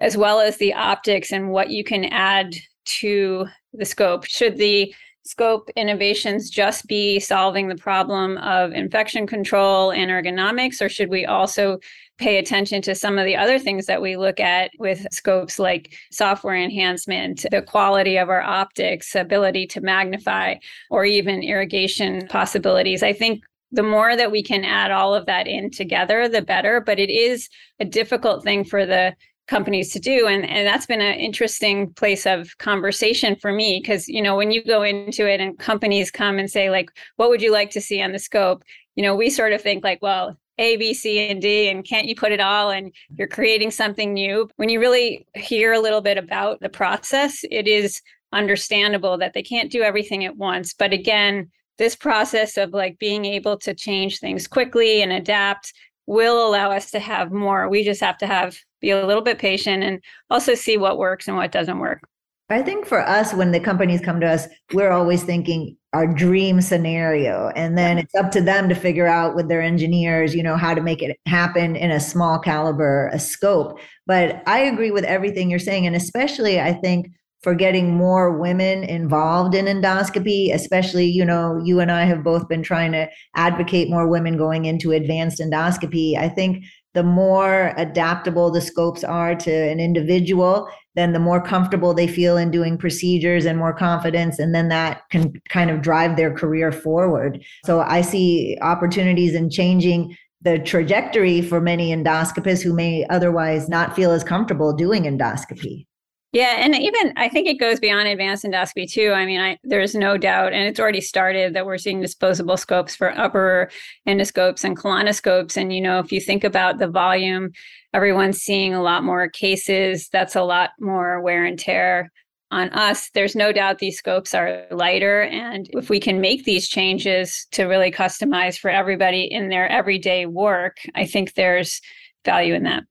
as 0.00 0.16
well 0.16 0.40
as 0.40 0.56
the 0.56 0.72
optics 0.72 1.30
and 1.30 1.50
what 1.50 1.70
you 1.70 1.84
can 1.84 2.06
add 2.06 2.54
to 2.86 3.46
the 3.74 3.84
scope. 3.84 4.24
Should 4.24 4.56
the 4.56 4.94
scope 5.24 5.70
innovations 5.76 6.50
just 6.50 6.86
be 6.86 7.20
solving 7.20 7.68
the 7.68 7.76
problem 7.76 8.38
of 8.38 8.72
infection 8.72 9.26
control 9.26 9.92
and 9.92 10.10
ergonomics, 10.10 10.80
or 10.80 10.88
should 10.88 11.10
we 11.10 11.26
also 11.26 11.78
pay 12.20 12.36
attention 12.36 12.82
to 12.82 12.94
some 12.94 13.18
of 13.18 13.24
the 13.24 13.34
other 13.34 13.58
things 13.58 13.86
that 13.86 14.02
we 14.02 14.16
look 14.16 14.38
at 14.38 14.70
with 14.78 15.06
scopes 15.10 15.58
like 15.58 15.94
software 16.12 16.54
enhancement, 16.54 17.46
the 17.50 17.62
quality 17.62 18.18
of 18.18 18.28
our 18.28 18.42
optics, 18.42 19.14
ability 19.14 19.66
to 19.66 19.80
magnify, 19.80 20.54
or 20.90 21.04
even 21.06 21.42
irrigation 21.42 22.28
possibilities. 22.28 23.02
I 23.02 23.14
think 23.14 23.42
the 23.72 23.82
more 23.82 24.16
that 24.16 24.30
we 24.30 24.42
can 24.42 24.64
add 24.64 24.90
all 24.90 25.14
of 25.14 25.26
that 25.26 25.46
in 25.46 25.70
together, 25.70 26.28
the 26.28 26.42
better. 26.42 26.80
But 26.80 26.98
it 26.98 27.08
is 27.08 27.48
a 27.78 27.84
difficult 27.86 28.44
thing 28.44 28.64
for 28.64 28.84
the 28.84 29.16
companies 29.48 29.92
to 29.92 29.98
do 29.98 30.28
and, 30.28 30.48
and 30.48 30.64
that's 30.64 30.86
been 30.86 31.00
an 31.00 31.18
interesting 31.18 31.92
place 31.94 32.24
of 32.24 32.56
conversation 32.58 33.34
for 33.34 33.50
me 33.52 33.80
because 33.82 34.08
you 34.08 34.22
know 34.22 34.36
when 34.36 34.52
you 34.52 34.62
go 34.62 34.82
into 34.84 35.28
it 35.28 35.40
and 35.40 35.58
companies 35.58 36.08
come 36.08 36.38
and 36.38 36.48
say 36.48 36.70
like 36.70 36.88
what 37.16 37.28
would 37.28 37.42
you 37.42 37.50
like 37.50 37.68
to 37.68 37.80
see 37.80 38.00
on 38.00 38.12
the 38.12 38.18
scope 38.20 38.62
you 38.94 39.02
know 39.02 39.16
we 39.16 39.28
sort 39.28 39.52
of 39.52 39.60
think 39.60 39.82
like 39.82 40.00
well 40.02 40.38
a, 40.60 40.76
B, 40.76 40.94
C, 40.94 41.30
and 41.30 41.42
D, 41.42 41.68
and 41.68 41.84
can't 41.84 42.06
you 42.06 42.14
put 42.14 42.32
it 42.32 42.40
all? 42.40 42.70
And 42.70 42.92
you're 43.16 43.26
creating 43.26 43.70
something 43.70 44.12
new. 44.12 44.48
When 44.56 44.68
you 44.68 44.78
really 44.78 45.26
hear 45.34 45.72
a 45.72 45.80
little 45.80 46.00
bit 46.00 46.18
about 46.18 46.60
the 46.60 46.68
process, 46.68 47.40
it 47.50 47.66
is 47.66 48.00
understandable 48.32 49.18
that 49.18 49.32
they 49.32 49.42
can't 49.42 49.72
do 49.72 49.82
everything 49.82 50.24
at 50.24 50.36
once. 50.36 50.72
But 50.74 50.92
again, 50.92 51.50
this 51.78 51.96
process 51.96 52.56
of 52.56 52.70
like 52.70 52.98
being 52.98 53.24
able 53.24 53.56
to 53.58 53.74
change 53.74 54.18
things 54.18 54.46
quickly 54.46 55.02
and 55.02 55.10
adapt 55.10 55.72
will 56.06 56.46
allow 56.46 56.70
us 56.70 56.90
to 56.90 57.00
have 57.00 57.32
more. 57.32 57.68
We 57.68 57.84
just 57.84 58.00
have 58.00 58.18
to 58.18 58.26
have 58.26 58.56
be 58.80 58.90
a 58.90 59.06
little 59.06 59.22
bit 59.22 59.38
patient 59.38 59.82
and 59.82 60.02
also 60.30 60.54
see 60.54 60.76
what 60.76 60.98
works 60.98 61.28
and 61.28 61.36
what 61.36 61.52
doesn't 61.52 61.78
work. 61.78 62.02
I 62.50 62.62
think 62.62 62.86
for 62.86 63.00
us, 63.00 63.32
when 63.32 63.52
the 63.52 63.60
companies 63.60 64.00
come 64.00 64.20
to 64.20 64.28
us, 64.28 64.48
we're 64.72 64.90
always 64.90 65.22
thinking 65.22 65.76
our 65.92 66.06
dream 66.06 66.60
scenario. 66.60 67.50
And 67.56 67.76
then 67.76 67.98
it's 67.98 68.14
up 68.14 68.30
to 68.32 68.40
them 68.40 68.68
to 68.68 68.74
figure 68.74 69.06
out 69.06 69.34
with 69.34 69.48
their 69.48 69.62
engineers, 69.62 70.34
you 70.34 70.42
know, 70.42 70.56
how 70.56 70.74
to 70.74 70.80
make 70.80 71.02
it 71.02 71.18
happen 71.26 71.76
in 71.76 71.90
a 71.90 72.00
small 72.00 72.38
caliber, 72.38 73.08
a 73.12 73.18
scope. 73.18 73.78
But 74.06 74.42
I 74.46 74.60
agree 74.60 74.90
with 74.90 75.04
everything 75.04 75.50
you're 75.50 75.58
saying. 75.58 75.86
And 75.86 75.96
especially, 75.96 76.60
I 76.60 76.72
think 76.72 77.08
for 77.42 77.54
getting 77.54 77.94
more 77.94 78.38
women 78.38 78.84
involved 78.84 79.54
in 79.54 79.64
endoscopy, 79.64 80.54
especially, 80.54 81.06
you 81.06 81.24
know, 81.24 81.58
you 81.64 81.80
and 81.80 81.90
I 81.90 82.04
have 82.04 82.22
both 82.22 82.48
been 82.48 82.62
trying 82.62 82.92
to 82.92 83.08
advocate 83.34 83.88
more 83.88 84.06
women 84.06 84.36
going 84.36 84.66
into 84.66 84.92
advanced 84.92 85.40
endoscopy. 85.40 86.16
I 86.16 86.28
think 86.28 86.64
the 86.94 87.02
more 87.02 87.72
adaptable 87.76 88.50
the 88.50 88.60
scopes 88.60 89.04
are 89.04 89.34
to 89.34 89.52
an 89.52 89.78
individual, 89.80 90.68
then 90.96 91.12
the 91.12 91.20
more 91.20 91.40
comfortable 91.40 91.94
they 91.94 92.08
feel 92.08 92.36
in 92.36 92.50
doing 92.50 92.76
procedures 92.76 93.44
and 93.44 93.58
more 93.58 93.72
confidence. 93.72 94.38
And 94.38 94.54
then 94.54 94.68
that 94.68 95.02
can 95.10 95.32
kind 95.48 95.70
of 95.70 95.82
drive 95.82 96.16
their 96.16 96.34
career 96.34 96.72
forward. 96.72 97.42
So 97.64 97.80
I 97.80 98.02
see 98.02 98.58
opportunities 98.60 99.34
in 99.34 99.50
changing 99.50 100.16
the 100.42 100.58
trajectory 100.58 101.42
for 101.42 101.60
many 101.60 101.94
endoscopists 101.94 102.62
who 102.62 102.72
may 102.72 103.06
otherwise 103.10 103.68
not 103.68 103.94
feel 103.94 104.10
as 104.10 104.24
comfortable 104.24 104.72
doing 104.72 105.04
endoscopy. 105.04 105.86
Yeah, 106.32 106.56
and 106.58 106.76
even 106.76 107.12
I 107.16 107.28
think 107.28 107.48
it 107.48 107.58
goes 107.58 107.80
beyond 107.80 108.06
advanced 108.06 108.44
endoscopy 108.44 108.90
too. 108.90 109.10
I 109.10 109.26
mean, 109.26 109.40
I, 109.40 109.58
there's 109.64 109.96
no 109.96 110.16
doubt, 110.16 110.52
and 110.52 110.68
it's 110.68 110.78
already 110.78 111.00
started 111.00 111.54
that 111.54 111.66
we're 111.66 111.76
seeing 111.78 112.00
disposable 112.00 112.56
scopes 112.56 112.94
for 112.94 113.16
upper 113.18 113.68
endoscopes 114.06 114.62
and 114.62 114.76
colonoscopes. 114.76 115.56
And 115.56 115.72
you 115.72 115.80
know, 115.80 115.98
if 115.98 116.12
you 116.12 116.20
think 116.20 116.44
about 116.44 116.78
the 116.78 116.86
volume, 116.86 117.50
everyone's 117.92 118.38
seeing 118.38 118.74
a 118.74 118.82
lot 118.82 119.02
more 119.02 119.28
cases. 119.28 120.08
That's 120.12 120.36
a 120.36 120.44
lot 120.44 120.70
more 120.78 121.20
wear 121.20 121.44
and 121.44 121.58
tear 121.58 122.12
on 122.52 122.68
us. 122.70 123.10
There's 123.10 123.34
no 123.34 123.50
doubt 123.50 123.80
these 123.80 123.98
scopes 123.98 124.32
are 124.32 124.66
lighter, 124.70 125.22
and 125.22 125.68
if 125.72 125.90
we 125.90 125.98
can 125.98 126.20
make 126.20 126.44
these 126.44 126.68
changes 126.68 127.48
to 127.52 127.64
really 127.64 127.90
customize 127.90 128.56
for 128.56 128.70
everybody 128.70 129.22
in 129.24 129.48
their 129.48 129.68
everyday 129.68 130.26
work, 130.26 130.76
I 130.94 131.06
think 131.06 131.34
there's 131.34 131.80
value 132.24 132.54
in 132.54 132.62
that. 132.64 132.84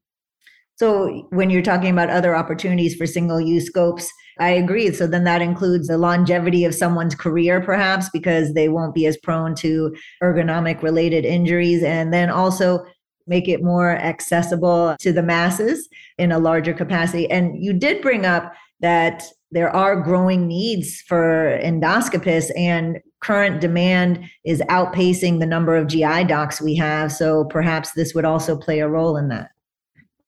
So 0.79 1.27
when 1.31 1.49
you're 1.49 1.61
talking 1.61 1.91
about 1.91 2.09
other 2.09 2.37
opportunities 2.37 2.95
for 2.95 3.05
single 3.05 3.41
use 3.41 3.65
scopes, 3.65 4.09
I 4.39 4.51
agree. 4.51 4.93
So 4.93 5.07
then 5.07 5.25
that 5.25 5.41
includes 5.41 5.87
the 5.87 5.97
longevity 5.97 6.63
of 6.63 6.73
someone's 6.73 7.15
career, 7.15 7.59
perhaps, 7.59 8.09
because 8.13 8.53
they 8.53 8.69
won't 8.69 8.95
be 8.95 9.05
as 9.05 9.17
prone 9.17 9.55
to 9.55 9.93
ergonomic 10.23 10.81
related 10.81 11.25
injuries. 11.25 11.83
And 11.83 12.13
then 12.13 12.29
also 12.29 12.85
make 13.27 13.49
it 13.49 13.61
more 13.61 13.97
accessible 13.97 14.95
to 15.01 15.11
the 15.11 15.21
masses 15.21 15.89
in 16.17 16.31
a 16.31 16.39
larger 16.39 16.73
capacity. 16.73 17.29
And 17.29 17.61
you 17.61 17.73
did 17.73 18.01
bring 18.01 18.25
up 18.25 18.53
that 18.79 19.23
there 19.51 19.69
are 19.75 20.01
growing 20.01 20.47
needs 20.47 21.01
for 21.01 21.59
endoscopists 21.61 22.57
and 22.57 22.99
current 23.19 23.59
demand 23.59 24.23
is 24.45 24.61
outpacing 24.69 25.41
the 25.41 25.45
number 25.45 25.75
of 25.75 25.87
GI 25.87 26.23
docs 26.23 26.61
we 26.61 26.75
have. 26.75 27.11
So 27.11 27.43
perhaps 27.43 27.91
this 27.91 28.13
would 28.13 28.23
also 28.23 28.55
play 28.55 28.79
a 28.79 28.87
role 28.87 29.17
in 29.17 29.27
that. 29.27 29.49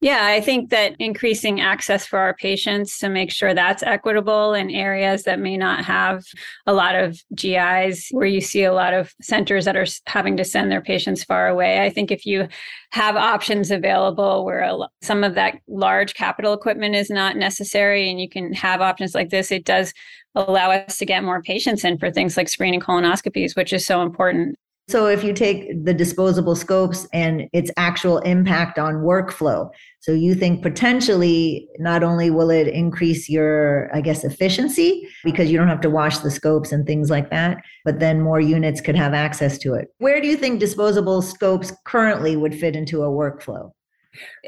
Yeah, 0.04 0.26
I 0.26 0.42
think 0.42 0.72
that 0.72 0.96
increasing 0.98 1.62
access 1.62 2.08
for 2.08 2.18
our 2.18 2.34
patients 2.34 2.98
to 3.00 3.08
make 3.08 3.30
sure 3.30 3.54
that's 3.54 3.84
equitable 3.84 4.56
in 4.56 4.72
areas 4.72 5.26
that 5.26 5.38
may 5.40 5.58
not 5.58 5.86
have 5.86 6.24
a 6.66 6.74
lot 6.74 6.96
of 6.96 7.22
GIs, 7.36 8.08
where 8.10 8.26
you 8.26 8.42
see 8.42 8.64
a 8.64 8.74
lot 8.74 8.96
of 8.96 9.14
centers 9.22 9.64
that 9.66 9.78
are 9.78 9.86
having 10.08 10.38
to 10.38 10.44
send 10.44 10.72
their 10.72 10.82
patients 10.82 11.24
far 11.24 11.48
away. 11.48 11.86
I 11.86 11.92
think 11.92 12.10
if 12.10 12.26
you 12.26 12.48
have 12.94 13.16
options 13.16 13.70
available 13.70 14.44
where 14.44 14.68
some 15.04 15.24
of 15.24 15.36
that 15.36 15.60
large 15.68 16.16
capital 16.16 16.54
equipment 16.54 16.96
is 16.96 17.12
not 17.12 17.38
necessary 17.38 18.10
and 18.10 18.20
you 18.20 18.28
can 18.28 18.54
have 18.54 18.82
options 18.82 19.14
like 19.14 19.30
this, 19.30 19.52
it 19.52 19.66
does 19.66 19.94
allow 20.34 20.72
us 20.72 20.98
to 20.98 21.06
get 21.06 21.24
more 21.24 21.44
patients 21.44 21.86
in 21.86 22.00
for 22.00 22.10
things 22.10 22.38
like 22.38 22.50
screening 22.50 22.80
colonoscopies, 22.80 23.56
which 23.56 23.72
is 23.72 23.86
so 23.86 24.02
important. 24.02 24.58
So 24.90 25.08
if 25.08 25.24
you 25.24 25.32
take 25.32 25.86
the 25.86 25.94
disposable 25.94 26.56
scopes 26.56 27.08
and 27.14 27.48
its 27.54 27.72
actual 27.78 28.18
impact 28.20 28.78
on 28.78 28.96
workflow, 28.96 29.70
so 30.02 30.12
you 30.12 30.36
think 30.36 30.64
potentially 30.64 31.68
not 31.80 32.04
only 32.04 32.30
will 32.30 32.50
it 32.50 32.68
increase 32.68 33.30
your, 33.30 33.90
I 33.96 34.02
guess, 34.02 34.24
efficiency 34.24 35.08
because 35.24 35.50
you 35.50 35.58
don't 35.58 35.70
have 35.70 35.82
to 35.82 35.90
wash 35.90 36.18
the 36.18 36.32
scopes 36.32 36.72
and 36.72 36.86
things 36.86 37.10
like 37.10 37.30
that, 37.30 37.64
but 37.86 38.00
then 38.00 38.20
more 38.20 38.42
units 38.42 38.82
could 38.82 38.96
have 38.96 39.14
access 39.14 39.58
to 39.60 39.76
it. 39.76 39.88
Where 40.00 40.20
do 40.20 40.28
you 40.28 40.36
think 40.36 40.60
disposable 40.60 41.22
scopes 41.22 41.72
currently 41.86 42.36
would 42.36 42.56
fit 42.56 42.76
into 42.76 43.04
a 43.04 43.10
workflow? 43.10 43.72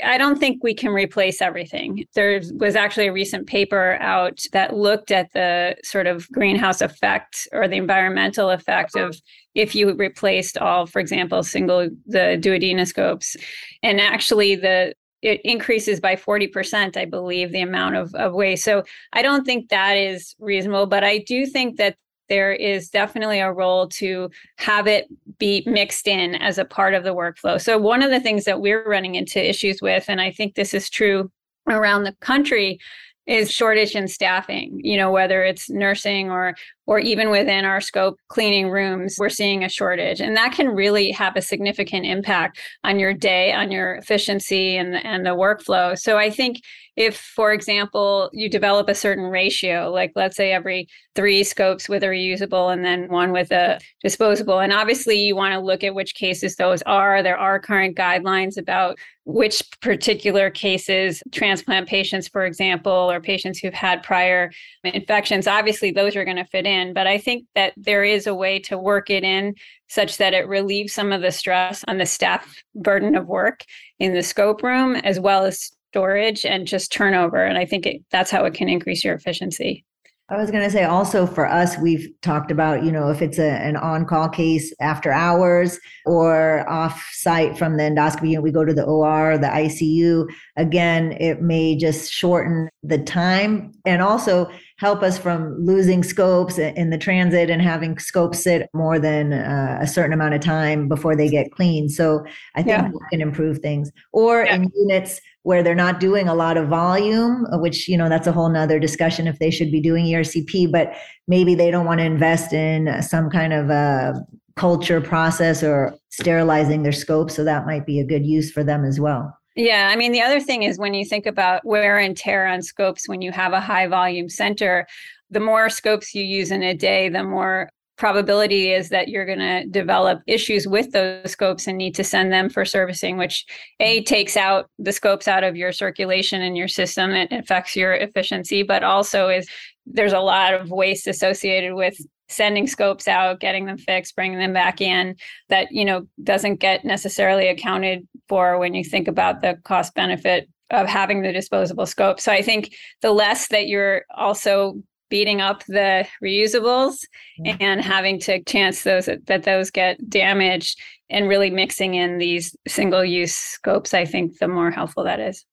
I 0.04 0.18
don't 0.18 0.40
think 0.40 0.64
we 0.64 0.74
can 0.74 0.92
replace 0.92 1.42
everything. 1.42 2.06
There 2.16 2.42
was 2.56 2.76
actually 2.76 3.08
a 3.08 3.14
recent 3.14 3.48
paper 3.48 3.98
out 4.02 4.46
that 4.52 4.76
looked 4.76 5.12
at 5.12 5.32
the 5.34 5.76
sort 5.84 6.08
of 6.08 6.28
greenhouse 6.30 6.82
effect 6.82 7.48
or 7.52 7.68
the 7.68 7.78
environmental 7.78 8.50
effect 8.50 8.96
of 8.96 9.20
if 9.56 9.74
you 9.76 9.94
replaced 9.94 10.58
all, 10.58 10.86
for 10.86 11.00
example, 11.00 11.44
single 11.44 11.90
the 12.06 12.38
duodenoscopes. 12.42 13.36
And 13.82 14.02
actually 14.02 14.56
the 14.56 14.94
it 15.24 15.40
increases 15.46 16.02
by 16.02 16.18
40%, 16.18 16.98
I 16.98 17.06
believe, 17.06 17.52
the 17.52 17.62
amount 17.62 17.96
of, 17.96 18.14
of 18.14 18.34
waste. 18.34 18.66
So 18.66 18.84
I 19.14 19.22
don't 19.22 19.46
think 19.46 19.70
that 19.70 19.94
is 19.94 20.36
reasonable, 20.38 20.86
but 20.86 21.04
I 21.06 21.20
do 21.20 21.46
think 21.46 21.78
that 21.78 21.96
there 22.30 22.54
is 22.54 22.90
definitely 22.90 23.40
a 23.40 23.52
role 23.52 23.88
to 23.90 24.30
have 24.58 24.88
it 24.88 25.08
be 25.38 25.64
mixed 25.66 26.08
in 26.08 26.36
as 26.36 26.58
a 26.58 26.66
part 26.66 26.94
of 26.94 27.04
the 27.04 27.14
workflow. 27.14 27.60
So, 27.60 27.78
one 27.78 28.02
of 28.02 28.12
the 28.12 28.20
things 28.20 28.46
that 28.46 28.62
we're 28.62 28.88
running 28.88 29.16
into 29.16 29.44
issues 29.44 29.82
with, 29.82 30.06
and 30.08 30.22
I 30.22 30.32
think 30.32 30.56
this 30.56 30.74
is 30.74 30.90
true 30.90 31.32
around 31.68 32.04
the 32.04 32.16
country, 32.22 32.80
is 33.26 33.50
shortage 33.50 33.96
in 33.96 34.06
staffing 34.06 34.82
you 34.84 34.98
know 34.98 35.10
whether 35.10 35.44
it's 35.44 35.70
nursing 35.70 36.30
or 36.30 36.54
or 36.86 37.00
even 37.00 37.30
within 37.30 37.66
our 37.66 37.82
scope 37.82 38.20
cleaning 38.28 38.70
rooms 38.70 39.16
we're 39.18 39.30
seeing 39.30 39.64
a 39.64 39.70
shortage. 39.70 40.20
And 40.20 40.36
that 40.36 40.54
can 40.54 40.70
really 40.70 41.12
have 41.12 41.36
a 41.36 41.42
significant 41.42 42.06
impact 42.06 42.60
on 42.84 43.00
your 43.00 43.14
day 43.14 43.54
on 43.54 43.72
your 43.72 43.96
efficiency 43.96 44.78
and 44.78 44.96
and 44.96 45.26
the 45.26 45.32
workflow. 45.32 45.98
So 45.98 46.18
i 46.18 46.30
think 46.30 46.62
if 46.96 47.18
for 47.18 47.52
example 47.52 48.30
you 48.34 48.50
develop 48.50 48.88
a 48.88 48.96
certain 48.96 49.26
ratio 49.26 49.90
like 49.90 50.12
let's 50.16 50.38
say 50.38 50.52
every 50.52 50.88
three 51.16 51.44
scopes 51.44 51.90
with 51.90 52.04
a 52.04 52.08
reusable 52.08 52.72
and 52.72 52.86
then 52.86 53.08
one 53.08 53.32
with 53.32 53.52
a 53.52 53.80
disposable 54.04 54.60
and 54.60 54.72
obviously 54.72 55.20
you 55.20 55.36
want 55.36 55.54
to 55.54 55.60
look 55.60 55.84
at 55.84 55.96
which 55.96 56.16
cases 56.16 56.56
those 56.56 56.82
are. 56.84 57.24
There 57.24 57.38
are 57.38 57.60
current 57.60 57.98
guidelines 57.98 58.58
about 58.58 58.98
which 59.26 59.64
particular 59.82 60.50
cases 60.50 61.24
transplant 61.32 61.88
patients 61.88 62.28
for 62.28 62.46
example 62.46 62.92
or 63.12 63.20
patients 63.22 63.60
who've 63.60 63.74
had 63.74 64.04
prior 64.04 64.52
infections. 64.84 65.48
Obviously 65.48 65.92
those 65.92 66.16
are 66.16 66.26
going 66.26 66.38
to 66.38 66.46
fit 66.46 66.66
in 66.66 66.73
but 66.94 67.08
i 67.08 67.18
think 67.18 67.46
that 67.56 67.74
there 67.78 68.04
is 68.04 68.28
a 68.28 68.36
way 68.36 68.60
to 68.60 68.78
work 68.78 69.10
it 69.10 69.24
in 69.24 69.54
such 69.88 70.18
that 70.18 70.34
it 70.34 70.48
relieves 70.48 70.94
some 70.94 71.12
of 71.12 71.22
the 71.22 71.32
stress 71.32 71.84
on 71.88 71.98
the 71.98 72.06
staff 72.06 72.64
burden 72.76 73.16
of 73.16 73.28
work 73.28 73.64
in 74.00 74.14
the 74.14 74.24
scope 74.24 74.64
room 74.64 74.96
as 74.96 75.20
well 75.20 75.46
as 75.46 75.72
storage 75.94 76.44
and 76.44 76.66
just 76.66 76.92
turnover. 76.92 77.46
And 77.46 77.56
I 77.56 77.66
think 77.66 77.86
it, 77.86 78.02
that's 78.10 78.32
how 78.32 78.46
it 78.46 78.56
can 78.56 78.68
increase 78.68 79.04
your 79.04 79.14
efficiency. 79.14 79.86
I 80.30 80.38
was 80.38 80.50
going 80.50 80.64
to 80.64 80.72
say 80.72 80.86
also 80.86 81.28
for 81.28 81.46
us, 81.46 81.78
we've 81.78 82.08
talked 82.24 82.50
about, 82.50 82.84
you 82.84 82.92
know, 82.92 83.10
if 83.10 83.22
it's 83.22 83.38
a, 83.38 83.52
an 83.52 83.76
on 83.76 84.06
call 84.06 84.28
case 84.28 84.74
after 84.80 85.12
hours 85.12 85.80
or 86.08 86.68
off 86.68 87.08
site 87.12 87.56
from 87.56 87.78
the 87.78 87.84
endoscopy, 87.84 88.32
you 88.32 88.42
we 88.42 88.50
go 88.50 88.66
to 88.66 88.74
the 88.74 88.86
OR, 88.86 89.38
the 89.38 89.48
ICU. 89.48 90.28
Again, 90.56 91.12
it 91.20 91.42
may 91.44 91.76
just 91.76 92.12
shorten 92.12 92.70
the 92.82 92.98
time 92.98 93.74
and 93.86 94.02
also 94.02 94.50
help 94.78 95.04
us 95.04 95.18
from 95.18 95.56
losing 95.64 96.04
scopes 96.04 96.58
in 96.58 96.90
the 96.90 96.98
transit 96.98 97.50
and 97.50 97.62
having 97.62 97.98
scopes 98.00 98.44
sit 98.44 98.70
more 98.74 99.00
than 99.00 99.34
uh, 99.34 99.78
a 99.82 99.88
certain 99.88 100.14
amount 100.14 100.34
of 100.34 100.42
time 100.42 100.88
before 100.88 101.16
they 101.16 101.30
get 101.30 101.52
cleaned. 101.52 101.92
So 101.92 102.26
I 102.56 102.64
think 102.64 102.82
yeah. 102.82 102.90
we 102.90 103.00
can 103.12 103.22
improve 103.22 103.60
things. 103.60 103.92
Or 104.12 104.44
yeah. 104.44 104.56
in 104.56 104.72
units 104.76 105.22
where 105.44 105.62
they're 105.62 105.76
not 105.76 106.00
doing 106.00 106.28
a 106.28 106.34
lot 106.34 106.58
of 106.58 106.70
volume, 106.70 107.46
uh, 107.54 107.58
which, 107.58 107.88
you 107.88 107.98
know, 107.98 108.10
that's 108.10 108.28
a 108.28 108.32
whole 108.32 108.50
nother 108.50 108.80
discussion 108.80 109.28
if 109.28 109.40
they 109.40 109.52
should 109.52 109.72
be 109.72 109.82
doing 109.82 110.06
ERCP, 110.06 110.72
but 110.72 110.94
maybe 111.28 111.54
they 111.54 111.70
don't 111.70 111.86
want 111.86 112.00
to 112.00 112.06
invest 112.06 112.54
in 112.54 113.02
some 113.02 113.30
kind 113.30 113.54
of 113.54 113.70
a 113.70 114.26
culture 114.56 115.02
process 115.02 115.64
or 115.64 115.94
sterilizing 116.10 116.84
their 116.84 116.92
scope. 116.92 117.30
So 117.30 117.44
that 117.44 117.66
might 117.66 117.86
be 117.86 118.00
a 118.00 118.06
good 118.06 118.26
use 118.26 118.52
for 118.52 118.64
them 118.64 118.86
as 118.86 119.00
well. 119.00 119.38
Yeah. 119.56 119.90
I 119.92 119.96
mean, 119.96 120.12
the 120.12 120.22
other 120.22 120.40
thing 120.40 120.64
is 120.64 120.80
when 120.80 120.94
you 120.94 121.06
think 121.06 121.26
about 121.26 121.64
wear 121.64 122.00
and 122.00 122.18
tear 122.18 122.48
on 122.48 122.62
scopes, 122.62 123.08
when 123.08 123.22
you 123.22 123.32
have 123.32 123.54
a 123.54 123.62
high 123.62 123.88
volume 123.88 124.30
center, 124.30 124.88
the 125.30 125.40
more 125.40 125.70
scopes 125.70 126.16
you 126.16 126.24
use 126.24 126.52
in 126.52 126.64
a 126.64 126.74
day, 126.74 127.10
the 127.10 127.24
more 127.24 127.70
probability 127.98 128.72
is 128.72 128.90
that 128.90 129.08
you're 129.08 129.26
going 129.26 129.40
to 129.40 129.66
develop 129.68 130.22
issues 130.26 130.68
with 130.68 130.92
those 130.92 131.32
scopes 131.32 131.68
and 131.68 131.78
need 131.78 131.94
to 131.96 132.04
send 132.04 132.34
them 132.34 132.50
for 132.50 132.66
servicing 132.66 133.18
which 133.18 133.46
a 133.80 134.02
takes 134.04 134.36
out 134.36 134.68
the 134.80 134.92
scopes 134.92 135.28
out 135.28 135.44
of 135.44 135.56
your 135.56 135.72
circulation 135.72 136.42
in 136.42 136.56
your 136.56 136.68
system 136.68 137.12
it 137.12 137.32
affects 137.32 137.76
your 137.76 137.94
efficiency 137.94 138.64
but 138.64 138.84
also 138.84 139.30
is 139.30 139.48
there's 139.86 140.14
a 140.14 140.20
lot 140.20 140.56
of 140.56 140.72
waste 140.72 141.06
associated 141.08 141.76
with 141.76 141.96
sending 142.30 142.66
scopes 142.66 143.08
out 143.08 143.40
getting 143.40 143.66
them 143.68 143.78
fixed 143.78 144.16
bringing 144.16 144.40
them 144.40 144.54
back 144.54 144.82
in 144.82 145.16
that 145.50 145.68
you 145.72 145.86
know 145.86 146.08
doesn't 146.24 146.56
get 146.56 146.84
necessarily 146.84 147.48
accounted 147.48 148.08
for 148.28 148.58
when 148.58 148.74
you 148.74 148.84
think 148.84 149.08
about 149.08 149.42
the 149.42 149.58
cost 149.64 149.94
benefit 149.94 150.50
of 150.72 150.88
having 150.88 151.22
the 151.22 151.32
disposable 151.32 151.86
scope. 151.86 152.20
So 152.20 152.32
I 152.32 152.42
think 152.42 152.76
the 153.02 153.12
less 153.12 153.48
that 153.50 153.68
you're 153.68 154.04
also 154.16 154.82
beating 155.10 155.42
up 155.42 155.64
the 155.68 156.08
reusables 156.24 157.06
mm-hmm. 157.40 157.56
and 157.60 157.82
having 157.82 158.20
to 158.20 158.44
chance 158.46 158.84
those 158.84 159.08
that 159.28 159.44
those 159.44 159.70
get 159.70 160.10
damaged 160.10 160.82
and 161.10 161.30
really 161.30 161.52
mixing 161.52 161.94
in 161.94 162.18
these 162.18 162.56
single 162.68 163.06
use 163.06 163.36
scopes, 163.36 163.94
I 163.94 164.06
think 164.06 164.40
the 164.40 164.48
more 164.48 164.72
helpful 164.72 165.04
that 165.04 165.20
is. 165.20 165.46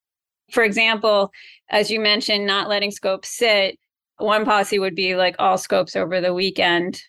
For 0.50 0.64
example, 0.64 1.30
as 1.68 1.90
you 1.90 2.00
mentioned, 2.00 2.46
not 2.46 2.68
letting 2.68 2.90
scopes 2.90 3.28
sit, 3.28 3.78
one 4.16 4.44
policy 4.44 4.78
would 4.78 4.94
be 4.94 5.14
like 5.16 5.36
all 5.38 5.58
scopes 5.58 5.94
over 5.94 6.20
the 6.20 6.32
weekend 6.32 7.02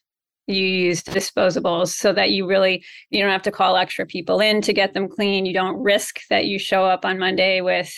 you 0.51 0.65
use 0.65 1.03
disposables 1.03 1.89
so 1.89 2.13
that 2.13 2.31
you 2.31 2.47
really 2.47 2.83
you 3.09 3.21
don't 3.21 3.31
have 3.31 3.41
to 3.43 3.51
call 3.51 3.75
extra 3.75 4.05
people 4.05 4.39
in 4.39 4.61
to 4.61 4.73
get 4.73 4.93
them 4.93 5.07
clean. 5.07 5.45
You 5.45 5.53
don't 5.53 5.81
risk 5.81 6.19
that 6.29 6.45
you 6.45 6.59
show 6.59 6.85
up 6.85 7.05
on 7.05 7.19
monday 7.19 7.61
with 7.61 7.93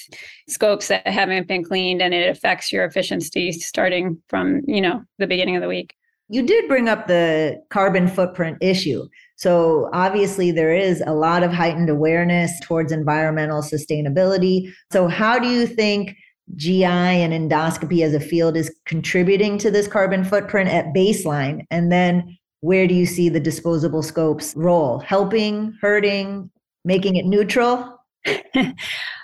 scopes 0.48 0.88
that 0.88 1.08
haven't 1.08 1.48
been 1.48 1.64
cleaned 1.64 2.02
and 2.02 2.14
it 2.14 2.30
affects 2.30 2.72
your 2.72 2.86
efficiency 2.86 3.52
starting 3.52 4.22
from 4.28 4.62
you 4.68 4.82
know 4.82 5.04
the 5.20 5.28
beginning 5.28 5.56
of 5.56 5.62
the 5.62 5.68
week. 5.68 5.96
You 6.30 6.42
did 6.42 6.68
bring 6.68 6.90
up 6.90 7.08
the 7.08 7.62
carbon 7.70 8.08
footprint 8.08 8.58
issue. 8.62 9.08
So 9.36 9.90
obviously 9.94 10.52
there 10.52 10.74
is 10.74 11.04
a 11.06 11.14
lot 11.14 11.44
of 11.44 11.52
heightened 11.52 11.90
awareness 11.90 12.52
towards 12.62 12.92
environmental 12.92 13.62
sustainability. 13.62 14.72
So 14.92 15.08
how 15.08 15.38
do 15.38 15.48
you 15.48 15.68
think 15.68 16.16
GI 16.56 16.86
and 16.86 17.34
endoscopy 17.34 18.04
as 18.04 18.14
a 18.14 18.20
field 18.20 18.58
is 18.58 18.74
contributing 18.86 19.58
to 19.60 19.70
this 19.70 19.88
carbon 19.88 20.24
footprint 20.24 20.70
at 20.70 20.94
baseline? 20.94 21.66
And 21.70 21.92
then 21.92 22.38
where 22.64 22.88
do 22.88 22.94
you 22.94 23.06
see 23.06 23.28
the 23.28 23.42
disposable 23.42 24.02
scopes 24.02 24.54
role? 24.56 25.00
Helping, 25.00 25.78
hurting, 25.82 26.50
making 26.86 27.18
it 27.18 27.26
neutral? 27.26 28.00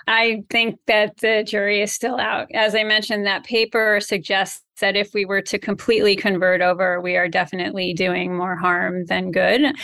I 0.06 0.44
think 0.50 0.78
that 0.86 1.16
the 1.16 1.42
jury 1.46 1.80
is 1.80 1.90
still 1.90 2.20
out. 2.20 2.48
As 2.52 2.74
I 2.74 2.84
mentioned, 2.84 3.24
that 3.24 3.44
paper 3.44 3.98
suggests 3.98 4.62
that 4.82 4.94
if 4.94 5.14
we 5.14 5.24
were 5.24 5.40
to 5.40 5.58
completely 5.58 6.16
convert 6.16 6.60
over, 6.60 7.00
we 7.00 7.16
are 7.16 7.28
definitely 7.28 7.94
doing 7.94 8.36
more 8.36 8.56
harm 8.56 9.06
than 9.06 9.30
good. 9.30 9.74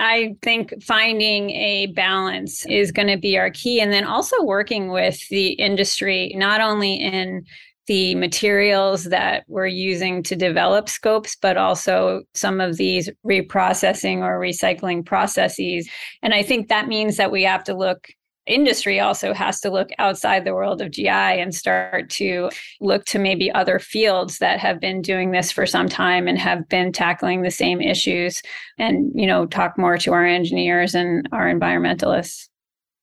I 0.00 0.34
think 0.40 0.82
finding 0.82 1.50
a 1.50 1.88
balance 1.88 2.64
is 2.64 2.92
going 2.92 3.08
to 3.08 3.18
be 3.18 3.36
our 3.36 3.50
key. 3.50 3.78
And 3.82 3.92
then 3.92 4.04
also 4.04 4.42
working 4.42 4.88
with 4.88 5.28
the 5.28 5.48
industry, 5.48 6.32
not 6.34 6.62
only 6.62 6.94
in 6.94 7.44
the 7.86 8.14
materials 8.14 9.04
that 9.04 9.44
we're 9.48 9.66
using 9.66 10.22
to 10.22 10.36
develop 10.36 10.88
scopes, 10.88 11.36
but 11.40 11.56
also 11.56 12.22
some 12.34 12.60
of 12.60 12.76
these 12.76 13.10
reprocessing 13.26 14.18
or 14.18 14.38
recycling 14.38 15.04
processes. 15.04 15.88
And 16.22 16.32
I 16.32 16.42
think 16.42 16.68
that 16.68 16.88
means 16.88 17.16
that 17.16 17.32
we 17.32 17.42
have 17.42 17.64
to 17.64 17.74
look 17.74 18.08
industry 18.46 18.98
also 18.98 19.32
has 19.32 19.60
to 19.60 19.70
look 19.70 19.90
outside 19.98 20.44
the 20.44 20.54
world 20.54 20.80
of 20.80 20.90
GI 20.90 21.08
and 21.08 21.54
start 21.54 22.10
to 22.10 22.50
look 22.80 23.04
to 23.04 23.18
maybe 23.18 23.52
other 23.52 23.78
fields 23.78 24.38
that 24.38 24.58
have 24.58 24.80
been 24.80 25.00
doing 25.00 25.30
this 25.30 25.52
for 25.52 25.64
some 25.64 25.88
time 25.88 26.26
and 26.26 26.38
have 26.38 26.68
been 26.68 26.92
tackling 26.92 27.42
the 27.42 27.50
same 27.50 27.80
issues 27.80 28.42
and 28.78 29.12
you 29.14 29.26
know 29.26 29.46
talk 29.46 29.78
more 29.78 29.96
to 29.98 30.12
our 30.12 30.26
engineers 30.26 30.94
and 30.94 31.28
our 31.32 31.46
environmentalists 31.46 32.48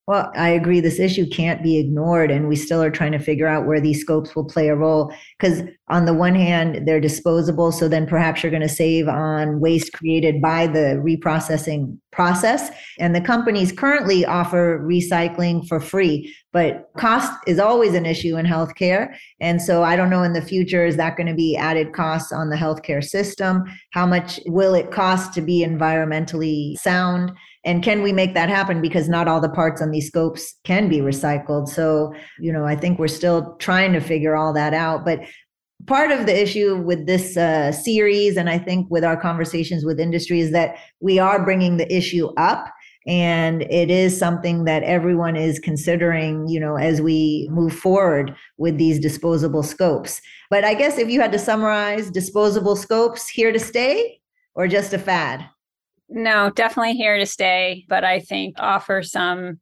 well, 0.10 0.32
I 0.36 0.50
agree. 0.50 0.80
This 0.80 1.00
issue 1.00 1.30
can't 1.30 1.62
be 1.62 1.78
ignored, 1.78 2.32
and 2.32 2.48
we 2.48 2.56
still 2.56 2.82
are 2.82 2.90
trying 2.90 3.12
to 3.12 3.20
figure 3.20 3.46
out 3.46 3.68
where 3.68 3.80
these 3.80 4.02
scopes 4.02 4.36
will 4.36 4.44
play 4.44 4.68
a 4.68 4.76
role. 4.76 5.14
Because, 5.38 5.62
on 5.88 6.06
the 6.06 6.16
one 6.16 6.34
hand, 6.34 6.88
they're 6.88 7.00
disposable, 7.00 7.72
so 7.72 7.88
then 7.88 8.08
perhaps 8.08 8.42
you're 8.42 8.50
going 8.50 8.64
to 8.64 8.68
save 8.68 9.08
on 9.08 9.60
waste 9.60 9.94
created 9.94 10.42
by 10.42 10.66
the 10.66 11.00
reprocessing 11.06 11.96
process. 12.12 12.72
And 12.98 13.14
the 13.14 13.22
companies 13.22 13.72
currently 13.72 14.26
offer 14.26 14.80
recycling 14.80 15.68
for 15.68 15.80
free, 15.80 16.36
but 16.54 16.90
cost 16.98 17.32
is 17.46 17.60
always 17.60 17.94
an 17.94 18.08
issue 18.08 18.36
in 18.36 18.48
healthcare. 18.48 19.16
And 19.40 19.62
so, 19.62 19.84
I 19.84 19.96
don't 19.96 20.10
know 20.10 20.24
in 20.24 20.34
the 20.34 20.42
future, 20.42 20.88
is 20.88 20.98
that 20.98 21.18
going 21.18 21.28
to 21.28 21.36
be 21.36 21.56
added 21.56 21.94
costs 21.94 22.32
on 22.32 22.50
the 22.50 22.56
healthcare 22.56 23.04
system? 23.04 23.64
How 23.92 24.08
much 24.08 24.40
will 24.48 24.74
it 24.74 24.90
cost 24.90 25.36
to 25.36 25.42
be 25.42 25.64
environmentally 25.64 26.80
sound? 26.80 27.32
And 27.66 27.84
can 27.84 28.02
we 28.02 28.14
make 28.14 28.34
that 28.36 28.50
happen? 28.50 28.82
Because 28.82 29.10
not 29.10 29.28
all 29.28 29.42
the 29.42 29.50
parts 29.50 29.82
on 29.82 29.92
these 29.92 30.08
scopes 30.08 30.56
can 30.64 30.88
be 30.88 31.00
recycled. 31.00 31.68
So 31.68 32.14
you 32.40 32.52
know 32.54 32.66
i 32.66 32.76
think 32.76 33.00
we're 33.00 33.08
still 33.08 33.56
trying 33.56 33.94
to 33.94 34.00
figure 34.00 34.36
all 34.36 34.54
that 34.54 34.74
out. 34.74 35.06
But 35.06 35.22
part 35.88 36.12
of 36.12 36.26
the 36.26 36.42
issue 36.42 36.78
with 36.78 37.06
this 37.08 37.38
uh, 37.38 37.72
series 37.72 38.36
and 38.36 38.50
i 38.50 38.58
think 38.58 38.86
with 38.90 39.04
our 39.04 39.16
conversations 39.16 39.86
with 39.86 40.00
industry 40.00 40.42
is 40.42 40.52
that 40.52 40.76
we 41.00 41.20
are 41.20 41.44
bringing 41.44 41.78
the 41.78 41.94
issue 41.94 42.28
up. 42.38 42.72
And 43.08 43.64
it 43.64 43.90
is 43.90 44.20
something 44.20 44.66
that 44.66 44.84
everyone 44.84 45.36
is 45.36 45.60
considering 45.60 46.48
you 46.48 46.60
know 46.60 46.78
as 46.78 47.02
we 47.02 47.50
move 47.52 47.74
forward 47.74 48.36
with 48.58 48.78
these 48.78 49.00
disposable 49.00 49.64
scopes. 49.64 50.22
But 50.50 50.64
i 50.64 50.74
guess 50.74 50.98
if 50.98 51.10
you 51.10 51.20
had 51.20 51.34
to 51.34 51.40
summarize 51.40 52.10
disposable 52.10 52.78
scopes 52.78 53.28
here 53.28 53.52
to 53.52 53.60
stay 53.60 54.22
or 54.56 54.68
just 54.68 54.94
a 54.94 55.00
fad 55.00 55.46
no, 56.10 56.50
definitely 56.52 56.94
here 56.94 57.18
to 57.18 57.26
stay, 57.26 57.86
but 57.88 58.04
I 58.04 58.20
think 58.20 58.56
offer 58.60 59.04
some 59.04 59.60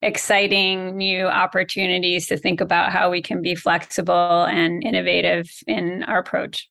exciting 0.00 0.96
new 0.96 1.26
opportunities 1.26 2.26
to 2.26 2.36
think 2.36 2.60
about 2.60 2.92
how 2.92 3.10
we 3.10 3.22
can 3.22 3.40
be 3.40 3.54
flexible 3.54 4.44
and 4.44 4.82
innovative 4.82 5.48
in 5.66 6.02
our 6.04 6.18
approach. 6.18 6.68